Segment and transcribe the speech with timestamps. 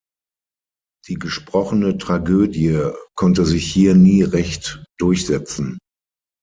[1.09, 5.77] Die gesprochene Tragödie konnte sich hier nie recht durchsetzen.